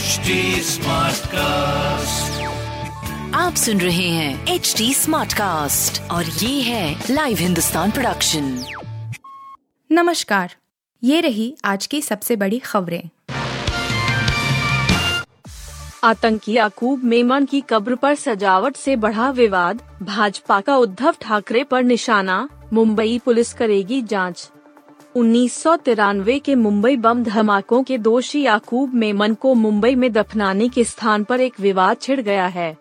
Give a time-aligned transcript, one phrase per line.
[0.00, 0.34] HD
[1.26, 2.42] cast
[3.34, 8.64] आप सुन रहे हैं एच डी स्मार्ट कास्ट और ये है लाइव हिंदुस्तान प्रोडक्शन
[9.92, 10.54] नमस्कार।
[11.04, 13.02] ये रही आज की सबसे बड़ी खबरें।
[16.04, 21.82] आतंकी याकूब मेमन की कब्र पर सजावट से बढ़ा विवाद भाजपा का उद्धव ठाकरे पर
[21.82, 24.50] निशाना मुंबई पुलिस करेगी जाँच।
[25.16, 30.68] उन्नीस सौ तिरानवे के मुंबई बम धमाकों के दोषी याकूब मेमन को मुंबई में दफनाने
[30.68, 32.76] के स्थान पर एक विवाद छिड़ गया है।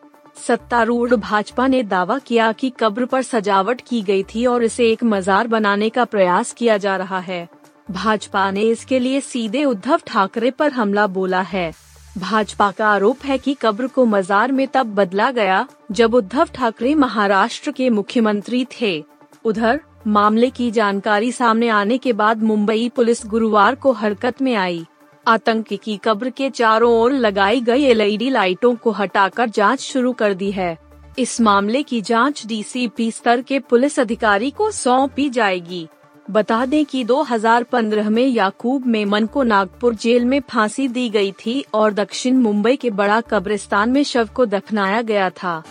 [0.48, 5.04] सत्तारूढ़ भाजपा ने दावा किया कि कब्र पर सजावट की गई थी और इसे एक
[5.04, 7.48] मजार बनाने का प्रयास किया जा रहा है।
[7.92, 11.72] भाजपा ने इसके लिए सीधे उद्धव ठाकरे पर हमला बोला है।
[12.18, 16.96] भाजपा का आरोप है कि कब्र को मजार में तब बदला गया, जब उद्धव ठाकरे
[16.96, 19.04] महाराष्ट्र के मुख्यमंत्री थे।
[19.46, 24.86] उधर मामले की जानकारी सामने आने के बाद मुंबई पुलिस गुरुवार को हरकत में आई।
[25.28, 30.34] आतंकी की कब्र के चारों ओर लगाई गई एलईडी लाइटों को हटाकर जाँच शुरू कर
[30.34, 30.78] दी है।
[31.20, 35.88] इस मामले की जाँच डीसीपी स्तर के पुलिस अधिकारी को सौंपी जाएगी।
[36.32, 41.66] बता दें कि 2015 में याकूब मेमन को नागपुर जेल में फांसी दी गई थी
[41.74, 45.64] और दक्षिण मुंबई के बड़ा कब्रिस्तान में शव को दफनाया गया था।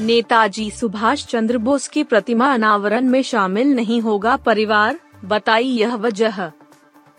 [0.00, 6.46] नेताजी सुभाष चंद्र बोस की प्रतिमा अनावरण में शामिल नहीं होगा। परिवार, बताई यह वजह।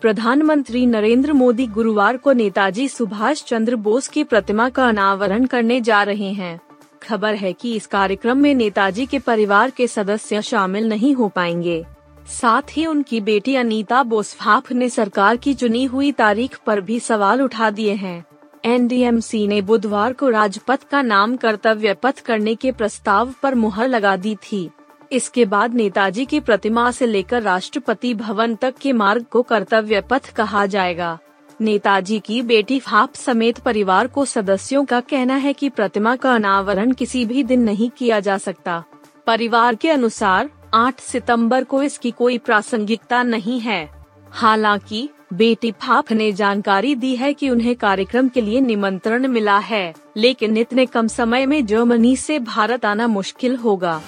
[0.00, 6.02] प्रधानमंत्री नरेंद्र मोदी गुरुवार को नेताजी सुभाष चंद्र बोस की प्रतिमा का अनावरण करने जा
[6.02, 6.60] रहे हैं।
[7.02, 11.86] खबर है कि इस कार्यक्रम में नेताजी के परिवार के सदस्य शामिल नहीं हो पाएँगे।
[12.28, 17.42] साथ ही उनकी बेटी अनीता बोसफाफ ने सरकार की चुनी हुई तारीख पर भी सवाल
[17.42, 18.24] उठा दिए हैं।
[18.64, 24.16] एनडीएमसी ने बुधवार को राजपथ का नाम कर्तव्य पथ करने के प्रस्ताव पर मुहर लगा
[24.16, 24.70] दी थी।
[25.12, 30.32] इसके बाद नेताजी की प्रतिमा से लेकर राष्ट्रपति भवन तक के मार्ग को कर्तव्य पथ
[30.32, 31.18] कहा जाएगा।
[31.60, 36.92] नेताजी की बेटी फाप समेत परिवार को सदस्यों का कहना है कि प्रतिमा का अनावरण
[36.92, 38.84] किसी भी दिन नहीं किया जा सकता।
[39.26, 43.88] परिवार के अनुसार 8 सितंबर को इसकी कोई प्रासंगिकता नहीं है।
[44.30, 49.94] हालाँकि बेटी फाप ने जानकारी दी है कि उन्हें कार्यक्रम के लिए निमंत्रण मिला है,
[50.16, 54.00] लेकिन इतने कम समय में जर्मनी से भारत आना मुश्किल होगा।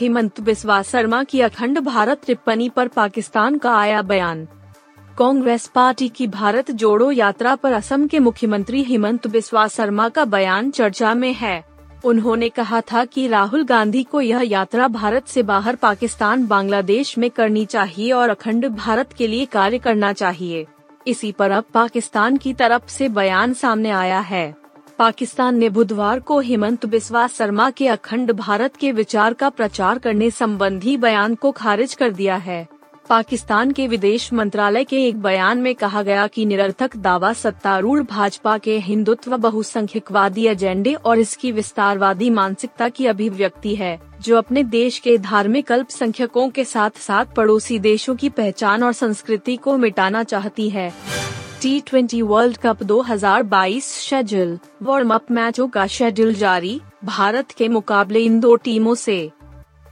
[0.00, 4.46] हेमंत बिस्वा शर्मा की अखंड भारत टिप्पणी पर पाकिस्तान का आया बयान।
[5.18, 10.70] कांग्रेस पार्टी की भारत जोड़ो यात्रा पर असम के मुख्यमंत्री हेमंत बिस्वा शर्मा का बयान
[10.70, 11.64] चर्चा में है।
[12.04, 17.30] उन्होंने कहा था कि राहुल गांधी को यह यात्रा भारत से बाहर पाकिस्तान, बांग्लादेश में
[17.30, 20.66] करनी चाहिए और अखंड भारत के लिए कार्य करना चाहिए।
[21.06, 24.54] इसी पर अब पाकिस्तान की तरफ़ से बयान सामने आया है।
[24.98, 30.30] पाकिस्तान ने बुधवार को हेमंत बिस्वा शर्मा के अखंड भारत के विचार का प्रचार करने
[30.30, 32.68] संबंधी बयान को खारिज कर दिया है।
[33.08, 38.56] पाकिस्तान के विदेश मंत्रालय के एक बयान में कहा गया कि निरर्थक दावा सत्तारूढ़ भाजपा
[38.58, 45.18] के हिंदुत्व बहुसंख्यकवादी एजेंडे और इसकी विस्तारवादी मानसिकता की अभिव्यक्ति है, जो अपने देश के
[45.18, 50.92] धार्मिक अल्पसंख्यकों के साथ साथ पड़ोसी देशों की पहचान और संस्कृति को मिटाना चाहती है।
[51.62, 58.20] T twenty world cup 2022 schedule warm up मैचों का शेड्यूल जारी, भारत के मुकाबले
[58.20, 59.30] इन दो टीमों से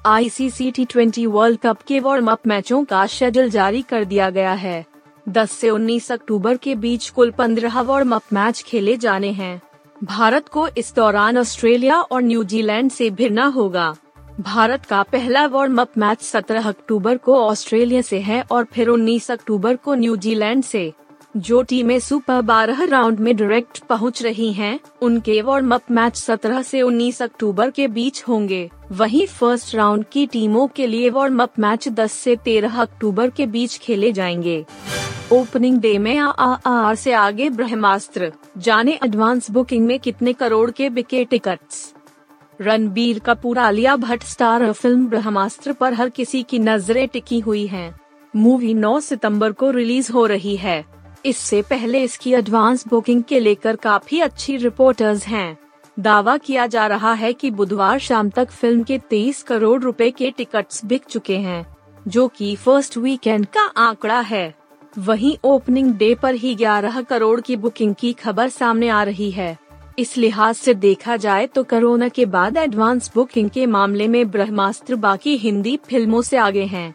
[0.06, 4.52] ICC T twenty world cup के वार्म अप मैचों का शेड्यूल जारी कर दिया गया
[4.52, 4.84] है।
[5.28, 9.60] 10 से 19 अक्टूबर के बीच कुल 15 वार्म अप मैच खेले जाने हैं।
[10.04, 13.94] भारत को इस दौरान ऑस्ट्रेलिया और न्यूजीलैंड से भिड़ना होगा।
[14.40, 19.30] भारत का पहला वार्म अप मैच 17 अक्टूबर को ऑस्ट्रेलिया से है और फिर 19
[19.30, 20.92] अक्टूबर को न्यूजीलैंड से।
[21.36, 26.62] जो टीमें सुपर बारह राउंड में डायरेक्ट पहुँच रही हैं, उनके वार्म अप मैच 17
[26.62, 31.52] से 19 अक्टूबर के बीच होंगे। वहीं फ़र्स्ट राउंड की टीमों के लिए वार्म अप
[31.58, 34.64] मैच 10 से 13 अक्टूबर के बीच खेले जाएँगे।
[35.32, 40.70] ओपनिंग डे में आ, आ, आ से आगे ब्रह्मास्त्र जाने एडवांस बुकिंग में कितने करोड़
[40.70, 41.94] के बिके tickets
[42.60, 48.00] Ranbir Kapoor Alia Bhatt star film Brahmastra पर हर किसी की नज़रें टिकी हुई हैं।
[48.36, 50.94] मूवी 9 सितंबर को रिलीज़ हो रही है।
[51.24, 55.56] इससे पहले इसकी एडवांस बुकिंग के लेकर काफ़ी अच्छी रिपोर्टर्स हैं।
[55.96, 60.30] दावा किया जा रहा है कि बुधवार शाम तक फ़िल्म के 23 करोड़ रुपए के
[60.30, 61.64] टिकट्स बिक चुके हैं,
[62.08, 64.54] जो कि फ़र्स्ट वीकेंड का आंकड़ा है।
[64.98, 69.56] वहीं ओपनिंग डे पर ही 11 करोड़ की बुकिंग की खबर सामने आ रही है।
[69.98, 74.96] इस लिहाज से देखा जाए तो कोरोना के बाद एडवांस बुकिंग के मामले में ब्रह्मास्त्र
[74.96, 76.94] बाकी हिंदी फ़िल्मों से आगे हैं।